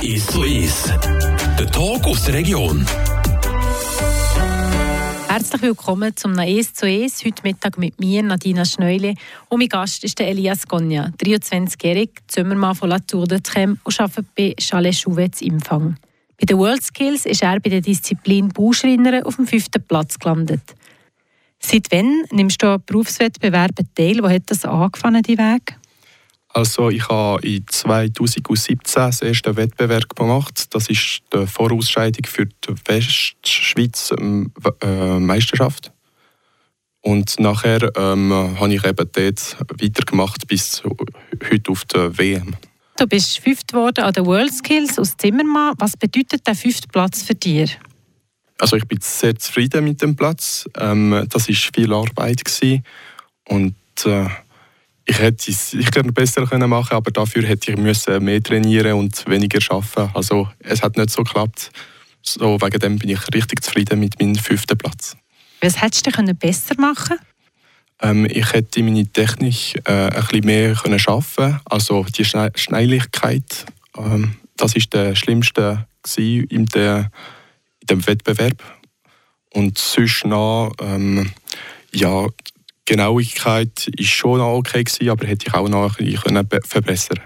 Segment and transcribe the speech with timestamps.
[0.00, 0.94] Ist so ist.
[1.58, 2.86] Der Talk aus der Region.
[5.26, 7.24] Herzlich willkommen zum «Es zu Es».
[7.24, 9.14] Heute Mittag mit mir, Nadina Schneule.
[9.48, 14.00] Und mein Gast ist der Elias Gonja, 23-jährig, Zimmermann von La Tour de Trem und
[14.00, 15.96] arbeitet bei Chalet Chouvet im Empfang.
[16.38, 20.62] Bei den World Skills ist er bei der Disziplin Bauschreiner auf dem fünften Platz gelandet.
[21.58, 24.22] Seit wann nimmst du an Berufswettbewerben teil?
[24.22, 25.76] Wo hat das angefangen, die Weg?
[26.56, 30.74] Also ich habe in 2017 das erste Wettbewerb gemacht.
[30.74, 34.50] Das ist die Vorausscheidung für die Westschweiz ähm,
[34.80, 35.92] äh, Meisterschaft.
[37.02, 40.82] Und nachher ähm, habe ich eben dort weitergemacht bis
[41.50, 42.56] heute auf der WM.
[42.96, 45.74] Du bist fünft geworden an den World Skills aus Zimmermann.
[45.76, 47.78] Was bedeutet der fünfte Platz für dich?
[48.58, 50.64] Also ich bin sehr zufrieden mit dem Platz.
[50.74, 52.82] Ähm, das war viel Arbeit gewesen.
[53.46, 53.74] und
[54.06, 54.26] äh,
[55.06, 58.94] ich hätte es ich gerne besser können machen, aber dafür hätte ich müssen mehr trainieren
[58.94, 60.10] und weniger arbeiten.
[60.14, 61.70] Also es hat nicht so geklappt.
[62.22, 65.16] So wegen dem bin ich richtig zufrieden mit meinem fünften Platz.
[65.60, 67.18] Was hättest du können besser machen?
[68.02, 71.60] Ähm, ich hätte meine Technik äh, ein bisschen mehr können schaffen.
[71.64, 73.64] Also die Schne Schnelligkeit.
[73.96, 75.86] Ähm, das ist der schlimmste
[76.18, 77.10] in, der,
[77.80, 78.62] in dem Wettbewerb.
[79.52, 81.32] Und sonst noch ähm,
[81.92, 82.26] ja
[82.86, 87.20] Genauigkeit ist schon okay gewesen, aber hätte ich auch noch ein bisschen verbessern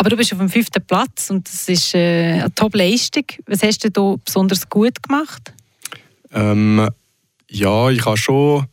[0.00, 3.24] aber du bist auf dem fünften Platz und das ist äh, eine Top-Leistung.
[3.44, 5.52] Was hast du da besonders gut gemacht?
[6.32, 6.88] Ähm,
[7.50, 8.64] ja, ich habe schon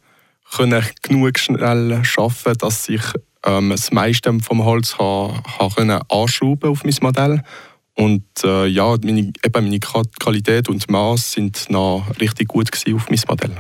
[0.56, 3.02] können genug schnell schaffen, dass ich
[3.44, 7.44] ähm, das meiste vom Holz kann, kann können anschrauben auf mein Modell
[7.96, 13.20] und äh, ja, meine, eben meine Qualität und Maß sind noch richtig gut auf mein
[13.28, 13.58] Modell.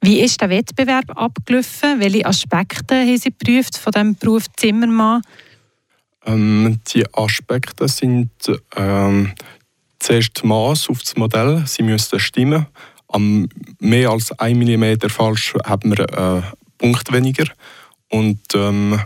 [0.00, 2.00] Wie ist der Wettbewerb abgelaufen?
[2.00, 5.22] Welche Aspekte haben Sie geprüft von dem Beruf Zimmermann?
[6.24, 8.30] Ähm, die Aspekte sind
[8.76, 9.32] ähm,
[9.98, 11.64] zuerst Maß auf das Modell.
[11.66, 12.66] Sie müssen stimmen.
[13.08, 13.48] Am
[13.80, 16.44] mehr als 1 mm falsch haben wir einen
[16.76, 17.46] Punkt weniger.
[18.08, 19.00] Und ähm,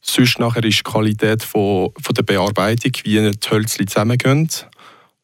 [0.00, 4.50] sonst nachher ist die Qualität von, von der Bearbeitung, wie die Hölzchen zusammengehen.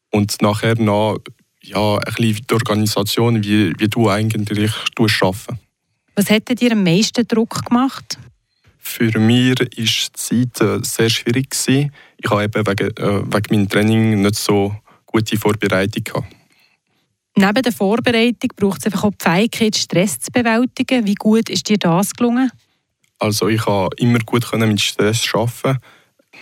[0.09, 1.19] Und nachher noch
[1.63, 5.47] ja, ein bisschen die Organisation, wie, wie du eigentlich arbeitest.
[6.15, 8.17] Was hat dir am meisten Druck gemacht?
[8.77, 11.47] Für mich war die Zeit äh, sehr schwierig.
[11.67, 14.75] Ich habe eben wegen, äh, wegen meinem Training nicht so
[15.05, 16.03] gute Vorbereitung.
[16.03, 16.35] Gehabt.
[17.35, 21.07] Neben der Vorbereitung braucht es einfach auch die Fähigkeit, Stress zu bewältigen.
[21.07, 22.51] Wie gut ist dir das gelungen?
[23.17, 25.79] Also ich konnte immer gut mit Stress arbeiten.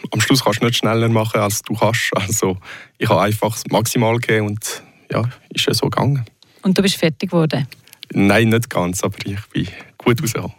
[0.10, 2.12] Am Schluss kannst du nicht schneller machen, als du kannst.
[2.16, 2.58] Also
[2.98, 5.24] ich habe einfach das Maximal gegeben und ja,
[5.54, 6.26] ist ja so gegangen.
[6.62, 7.68] Und du bist fertig geworden?
[8.14, 9.68] Nein, nicht ganz, aber ich bin
[9.98, 10.56] gut rausgekommen.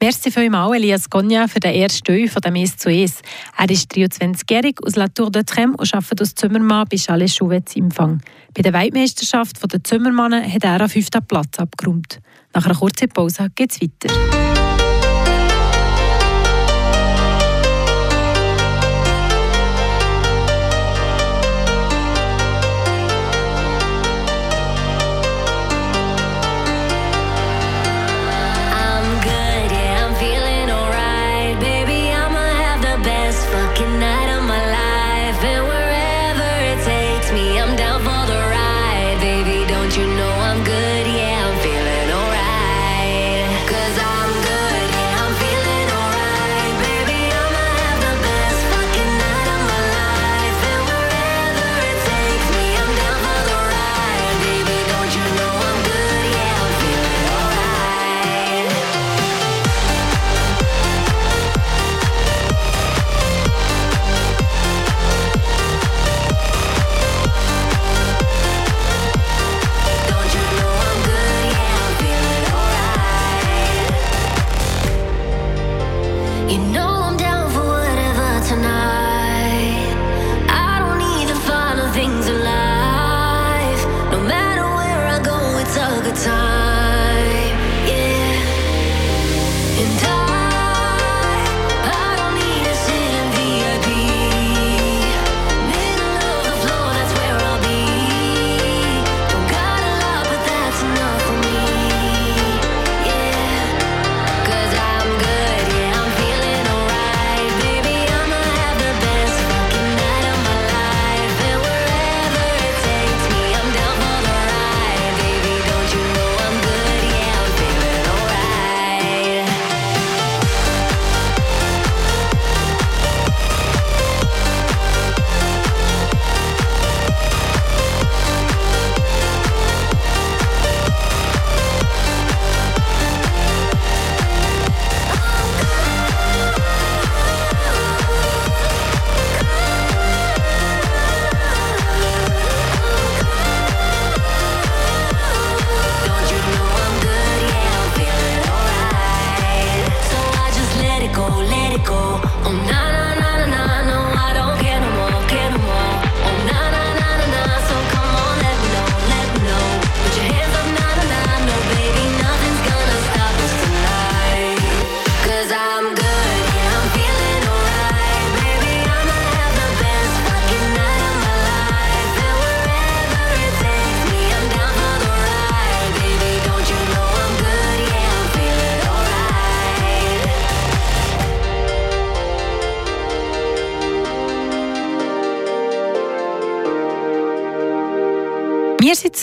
[0.00, 3.20] Merci vielmals, Elias Gonja, für den ersten Teil von dem «Es zu Es».
[3.56, 7.74] Er ist 23-jährig aus La Tour de Trem und arbeitet als Zimmermann bei Chalet Chouvet
[7.74, 8.22] im Empfang.
[8.54, 12.20] Bei der Weltmeisterschaft der Zimmermannen hat er einen fünften Platz abgeräumt.
[12.54, 14.57] Nach einer kurzen Pause geht es weiter.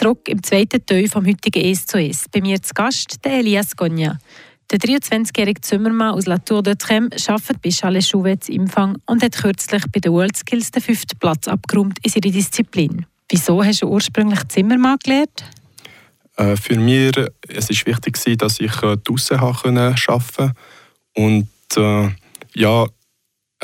[0.06, 2.30] Zurück im zweiten Teil vom heutigen «Es zu Es».
[2.30, 4.20] Bei mir zu Gast der Elias Gogna.
[4.70, 9.24] Der 23-jährige Zimmermann aus La Tour de Trem arbeitet bei Chalet Chouvet im Empfang und
[9.24, 13.08] hat kürzlich bei den World Skills den fünften Platz abgeräumt in seiner Disziplin.
[13.30, 15.44] Wieso hast du ursprünglich Zimmermann gelernt?
[16.38, 17.18] Äh, für mich
[17.48, 20.54] es wichtig, dass ich äh, draußen arbeiten konnte.
[21.16, 22.10] Und äh,
[22.54, 22.86] ja,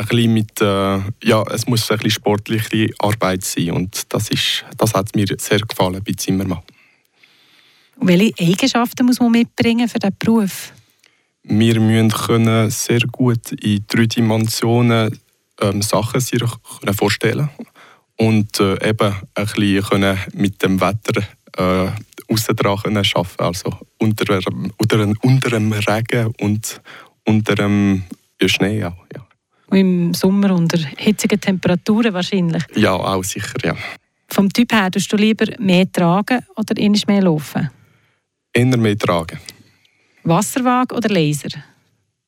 [0.01, 4.65] ein bisschen mit, äh, ja, es muss ein bisschen sportliche Arbeit sein und das, ist,
[4.77, 6.61] das hat mir sehr gefallen bei Zimmermann.
[7.97, 10.73] Welche Eigenschaften muss man mitbringen für diesen Beruf?
[11.43, 15.19] Wir müssen können sehr gut in drei Dimensionen
[15.59, 16.41] ähm, Sachen sich
[16.79, 17.49] können vorstellen
[18.17, 21.21] und äh, eben ein bisschen können mit dem Wetter
[21.57, 21.91] äh,
[22.31, 22.97] aussen arbeiten
[23.37, 24.39] also unter,
[24.77, 26.81] unter, unter dem Regen und
[27.25, 28.03] unter dem
[28.47, 28.95] Schnee auch.
[29.15, 29.25] Ja.
[29.71, 32.63] Im Sommer unter hitzigen Temperaturen wahrscheinlich?
[32.75, 33.75] Ja, auch sicher, ja.
[34.27, 37.69] Vom Typ her, tust du lieber mehr tragen oder eher mehr laufen?
[38.53, 39.39] Eher mehr tragen.
[40.23, 41.49] Wasserwaage oder Laser?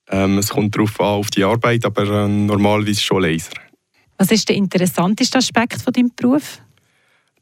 [0.09, 3.53] Ähm, es kommt darauf an, auf die Arbeit, aber äh, normalerweise schon Laser.
[4.17, 6.59] Was ist der interessanteste Aspekt von deinem Beruf?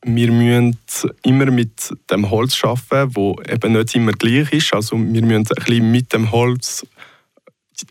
[0.04, 0.78] Wir müssen
[1.24, 4.74] immer mit dem Holz arbeiten, das eben nicht immer gleich ist.
[4.74, 6.86] Also wir müssen ein bisschen mit dem Holz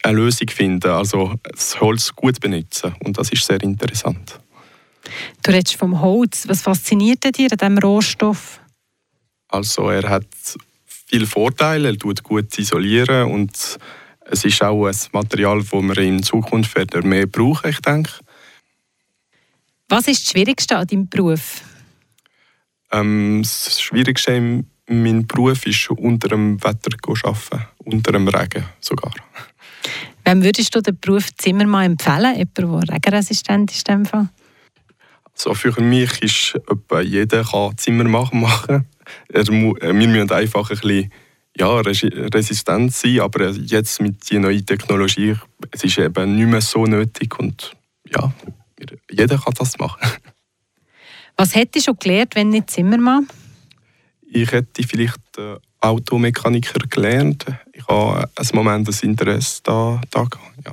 [0.02, 2.94] eine Lösung finden, also das Holz gut benutzen.
[3.04, 4.40] Und das ist sehr interessant.
[5.42, 6.46] Du redest vom Holz.
[6.48, 8.60] Was fasziniert dir an diesem Rohstoff?
[9.48, 10.26] Also er hat
[10.86, 13.78] viele Vorteile, er tut gut isolieren und
[14.30, 18.12] es ist auch ein Material, das wir in Zukunft mehr brauchen, ich denke.
[19.88, 21.62] Was ist das Schwierigste an deinem Beruf?
[22.92, 28.64] Ähm, das Schwierigste in meinem Beruf ist, unter dem Wetter zu arbeiten, unter dem Regen
[28.80, 29.12] sogar.
[30.24, 32.36] Wem würdest du den Beruf Zimmermann empfehlen?
[32.36, 33.88] Jemand, der regenresistent ist?
[33.88, 34.28] In Fall?
[35.32, 36.60] Also für mich ist
[37.02, 38.86] jeder kann Zimmermann machen.
[39.28, 41.12] Er, wir müssen einfach ein bisschen
[41.56, 45.36] ja, resistent sein, aber jetzt mit der neuen Technologie
[45.70, 47.72] es ist eben nicht mehr so nötig und
[48.08, 48.32] ja,
[49.10, 50.08] jeder kann das machen.
[51.36, 53.28] Was hättest du schon gelernt, wenn nicht Zimmermann?
[54.30, 57.46] Ich hätte vielleicht äh, Automechaniker gelernt.
[57.72, 60.26] Ich habe ein Moment das Interesse da, da
[60.64, 60.72] ja.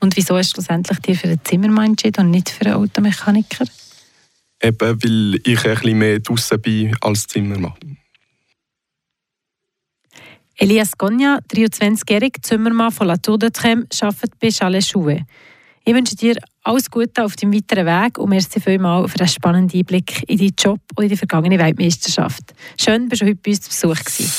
[0.00, 3.66] Und wieso hast du schlussendlich dir für einen Zimmermann entschieden und nicht für einen Automechaniker?
[4.62, 7.74] Eben, weil ich ein bisschen mehr draußen bin als Zimmermann.
[10.56, 15.22] Elias Gonja, 23-jähriger Zimmermann von La Tour de Trem, arbeitet bei Chalet Chouet.
[15.84, 16.36] Ich wünsche dir
[16.68, 20.54] alles Gute auf deinem weiteren Weg und merci vielmals für einen spannenden Einblick in deinen
[20.58, 22.54] Job und in die vergangene Weltmeisterschaft.
[22.78, 24.30] Schön, dass du heute bei uns zu Besuch gewesen.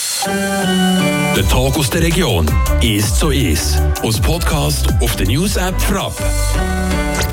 [1.36, 2.46] Der Tag aus der Region
[2.82, 3.82] ist so ist.
[4.04, 6.14] Aus Podcast auf der News App Frapp.